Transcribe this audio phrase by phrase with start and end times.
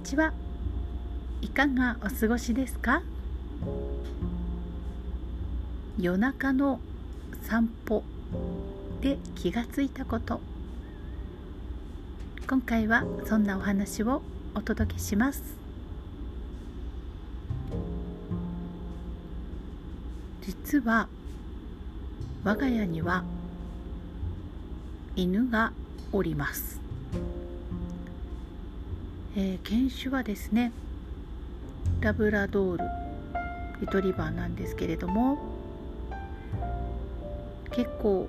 [0.00, 0.32] にちは。
[1.42, 3.02] いかがお過ごしですか？
[5.98, 6.80] 夜中の
[7.42, 8.02] 散歩
[9.02, 10.40] で気がついたこと。
[12.48, 14.22] 今回はそんなお話を
[14.54, 15.42] お届けします。
[20.40, 21.08] 実は
[22.42, 23.22] 我が家には
[25.14, 25.74] 犬が
[26.10, 26.79] おります。
[29.36, 30.72] えー、犬種はですね
[32.00, 32.84] ラブラドール
[33.80, 35.38] リトリバーなんですけれども
[37.70, 38.28] 結構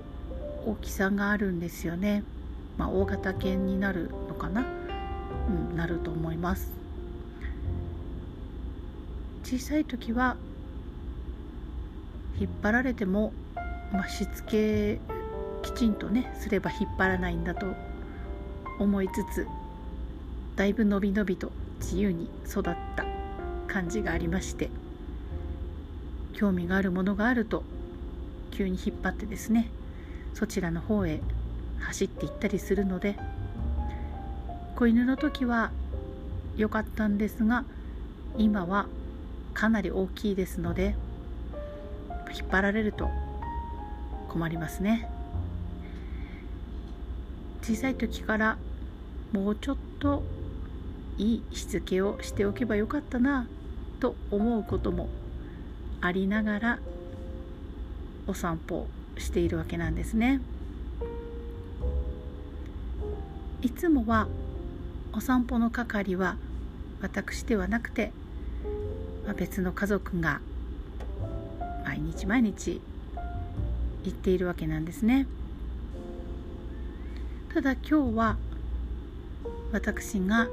[0.65, 2.23] 大きさがあるんですよね、
[2.77, 4.63] まあ、大型犬になるのかな、
[5.49, 6.69] うん、なると思います。
[9.43, 10.37] 小さい時は
[12.39, 13.33] 引っ張られても、
[13.91, 14.99] まあ、しつけ
[15.63, 17.65] きちんとねすれば引っ張らないんだと
[18.79, 19.47] 思いつつ
[20.55, 22.63] だいぶのびのびと自由に育っ
[22.95, 23.05] た
[23.67, 24.69] 感じがありまして
[26.33, 27.63] 興味があるものがあると
[28.51, 29.69] 急に引っ張ってですね
[30.33, 31.21] そちらの方へ
[31.79, 33.17] 走っていったりするので
[34.75, 35.71] 子犬の時は
[36.57, 37.65] 良かったんですが
[38.37, 38.87] 今は
[39.53, 40.95] かなり大きいですので
[42.33, 43.09] 引っ張られると
[44.29, 45.09] 困りますね。
[47.61, 48.57] 小さい時から
[49.33, 50.23] もうちょっと
[51.21, 53.47] いいしつけをしておけばよかったな
[53.99, 55.07] と思うことも
[56.01, 56.79] ありながら
[58.25, 58.87] お散歩
[59.19, 60.41] しているわけなんですね。
[63.61, 64.27] いつもは
[65.13, 66.37] お散歩の係は
[67.03, 68.11] 私ではなくて、
[69.23, 70.41] まあ、別の家族が
[71.85, 72.81] 毎日毎日
[74.05, 75.27] 行っているわけなんですね。
[77.53, 78.37] ただ今日は
[79.71, 80.47] 私が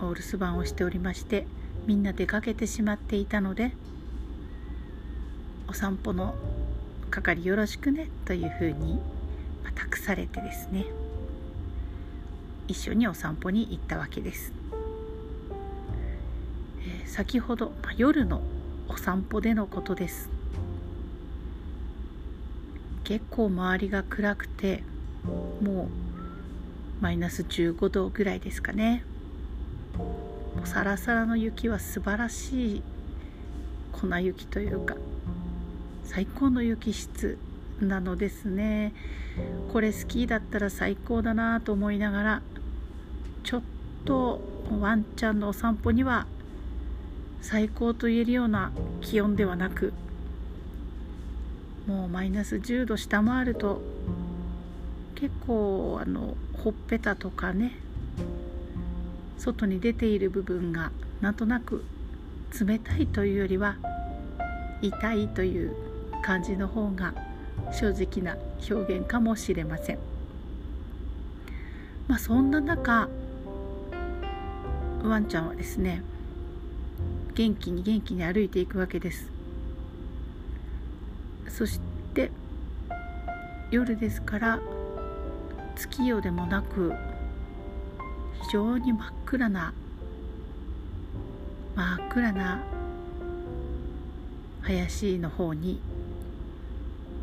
[0.00, 1.46] お留守番をしておりまして
[1.86, 3.72] みんな出かけてしまっていたので
[5.68, 6.34] お散歩の
[7.10, 8.98] 係よろしくねというふうに、
[9.74, 10.86] 託されてですね
[12.66, 14.52] 一緒にお散歩に行ったわけです、
[16.80, 18.42] えー、先ほど、ま夜の
[18.88, 20.30] お散歩でのことです。
[23.04, 24.82] 結構周りが暗くて
[25.60, 25.88] もう
[27.00, 29.04] マイナス15度ぐらいですかね。
[29.98, 32.82] もうサラサラの雪は素晴らしい
[33.92, 34.96] 粉雪というか
[36.04, 37.38] 最高の雪質
[37.80, 38.94] なのですね。
[39.72, 42.42] これスキーだったら最高だなと思いながら
[43.44, 43.62] ちょっ
[44.04, 44.40] と
[44.80, 46.26] ワンちゃんのお散歩には
[47.42, 49.92] 最高と言えるような気温ではなく
[51.86, 53.80] もうマイナス10度下回ると
[55.14, 57.78] 結構あのほっぺたとかね
[59.38, 61.84] 外に出ている部分がなんとなく
[62.58, 63.76] 冷たいというよりは
[64.82, 65.74] 痛いという
[66.22, 67.14] 感じの方が
[67.72, 68.36] 正直な
[68.70, 69.98] 表現かもしれません。
[72.08, 73.08] まあ、そんな中
[75.02, 76.02] ワンちゃんはですね
[77.34, 79.30] 元気に元気に歩いていくわけです
[81.48, 81.80] そし
[82.14, 82.30] て
[83.70, 84.60] 夜ですから
[85.74, 86.92] 月夜でもなく
[88.42, 89.72] 非常に真っ暗な
[91.74, 92.62] 真っ暗な
[94.62, 95.80] 林の方に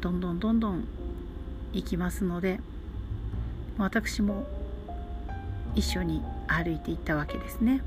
[0.01, 0.88] どんどんどんどん
[1.74, 2.59] 行きますので
[3.78, 4.46] 私も
[5.75, 7.81] 一緒に歩いていったわけですね。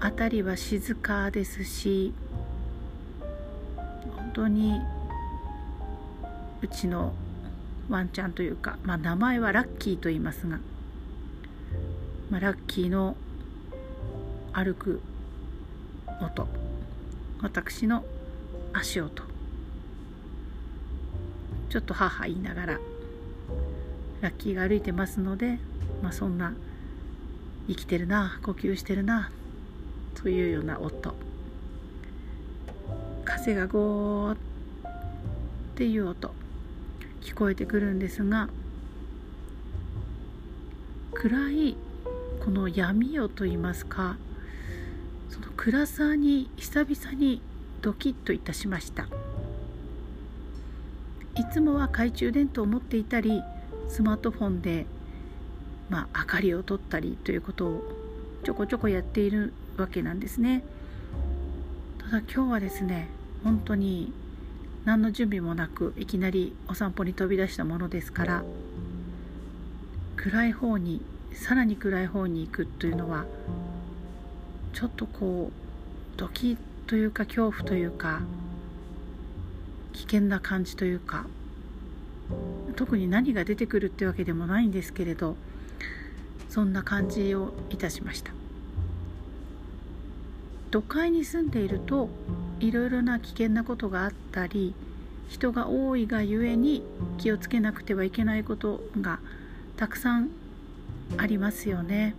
[0.00, 2.14] 辺りは静かですし
[4.16, 4.80] 本当に
[6.62, 7.12] うちの
[7.90, 10.58] ワンちゃんというか、まあ、名前はラッキーと言いますが、
[12.30, 13.16] まあ、ラッキーの
[14.52, 15.02] 歩く
[16.22, 16.48] 音
[17.42, 18.04] 私の
[18.72, 19.24] 足音
[21.68, 22.78] ちょっと母言いながら
[24.20, 25.58] ラッキーが歩いてますので、
[26.02, 26.54] まあ、そんな
[27.68, 29.30] 生きてるな呼吸してるな
[30.14, 31.14] というような音。
[33.24, 34.36] 風がゴーっ
[35.76, 36.39] ていう音。
[37.20, 38.48] 聞こえてくるんですが
[41.14, 41.76] 暗い
[42.44, 44.16] この闇夜といいますか
[45.28, 47.42] その暗さに久々に
[47.82, 49.06] ドキッといたしました。
[51.36, 53.42] いつもは懐中電灯を持っていたり
[53.88, 54.86] スマートフォンで、
[55.88, 57.82] まあ、明かりを取ったりということを
[58.44, 60.62] ちょこちょこやっているわけなんですね。
[61.98, 63.08] ただ今日はですね
[63.44, 64.12] 本当に
[64.84, 68.44] 何の準備もなくいきなりお散歩に飛び出したものですから
[70.16, 73.24] 暗い方にさらに暗い方に行くというのは
[74.72, 76.56] ちょっとこうドキッ
[76.86, 78.20] というか恐怖というか
[79.92, 81.26] 危険な感じというか
[82.76, 85.36] 特に何が出てくるってわけでもないんですけれど
[86.48, 88.32] そんな感じをいたしました。
[90.70, 92.08] 都会に住んでいると
[92.60, 94.74] いろいろな危険なことがあったり
[95.28, 96.82] 人が多いがゆえに
[97.18, 99.20] 気をつけなくてはいけないことが
[99.76, 100.30] たくさん
[101.16, 102.14] ありますよね。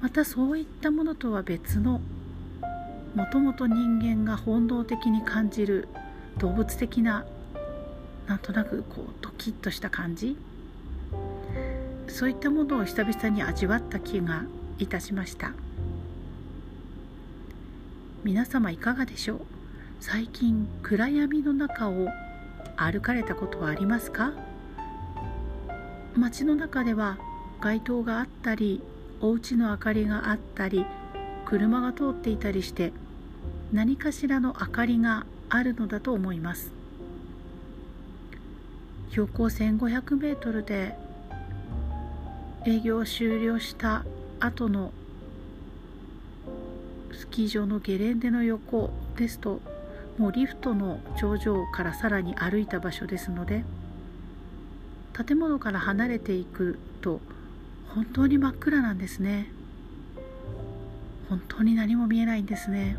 [0.00, 2.00] またそういったものとは別の
[3.14, 5.88] もともと人間が本能的に感じる
[6.38, 7.24] 動物的な
[8.26, 10.36] なんとなくこうドキッとした感じ。
[12.08, 14.44] そういったものを久々に味わった気が
[14.78, 15.52] いたしました。
[18.26, 19.40] 皆様いかがでしょう？
[20.00, 22.08] 最近暗闇の中を
[22.76, 24.32] 歩かれたことはありますか？
[26.16, 27.18] 街の中では
[27.60, 28.82] 街灯があったり
[29.20, 30.84] お家の明かりがあったり
[31.44, 32.92] 車が通っていたりして
[33.72, 36.72] 何かしらの明かりがあるのだと思います。
[39.10, 40.96] 標高1500メートルで
[42.66, 44.04] 営業終了した
[44.40, 44.90] 後の
[47.26, 49.60] スキー場のゲレンデの横ですと
[50.16, 53.64] もうリフトの頂上からさらに歩いた場所ですので
[55.12, 57.20] 建物から離れていくと
[57.94, 59.50] 本当に真っ暗なんですね。
[61.28, 62.96] 本当に何も見えないんですね。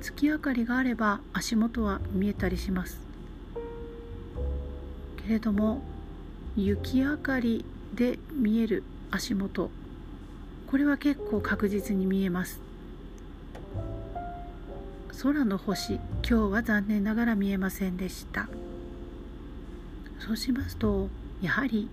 [0.00, 3.00] 月明かりがあれば足元は見えたりします。
[5.24, 5.82] けれども
[6.56, 9.70] 雪明かりで見える足元
[10.70, 12.60] これは結構確実に見えます。
[15.22, 15.94] 空の星。
[15.94, 18.50] 今日は残念ながら見えませんでした。
[20.18, 21.08] そうしますと
[21.40, 21.88] やはり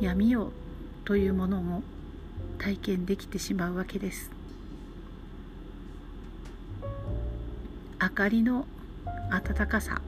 [0.00, 0.50] 闇夜
[1.04, 1.82] というものを
[2.58, 4.30] 体験できてしまうわけです。
[8.00, 8.64] 明かりの
[9.30, 10.00] 暖かさ。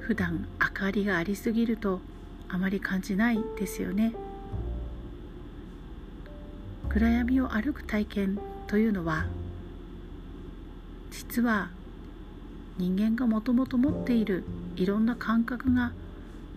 [0.00, 2.00] 普段明かりがありすぎると
[2.48, 4.14] あまり感じないですよね。
[6.94, 9.24] 暗闇を歩く体験というのは
[11.10, 11.70] 実は
[12.76, 14.44] 人間がもともと持っている
[14.76, 15.92] いろんな感覚が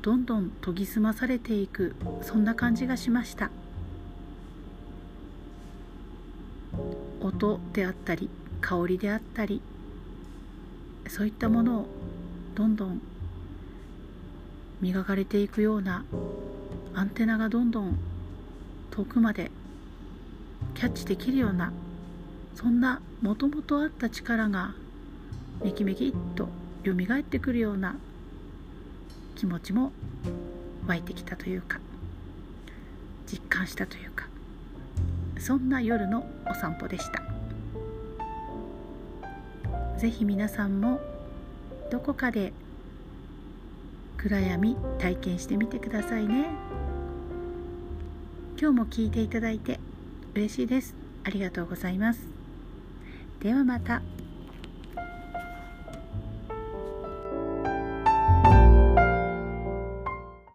[0.02, 3.50] どんどん研ぎ澄まされていくそんな感じがしました。
[7.22, 8.30] 音であったり
[8.60, 9.62] 香りであったり
[11.08, 11.86] そういったものを
[12.56, 13.02] どんどん
[14.82, 16.04] 磨かれていくような
[16.94, 17.98] アンテナがどんどん
[18.92, 19.50] 遠くまで
[20.76, 21.74] キャッチできるような
[22.54, 24.76] そんなもともとあった力が
[25.64, 26.48] めきめきっと
[26.86, 27.96] 蘇ってくるような
[29.36, 29.92] 気持ちも
[30.86, 31.80] 湧いてきたというか
[33.26, 34.28] 実感したというか
[35.40, 37.26] そんな夜のお散歩でした。
[39.98, 41.00] ぜひ皆さんも
[41.90, 42.52] どこかで
[44.18, 46.48] 暗闇体験してみてくださいね
[48.60, 49.80] 今日も聞いていただいて
[50.36, 50.94] 嬉しいです
[51.24, 52.20] ありがとうございます
[53.40, 54.02] ではまた。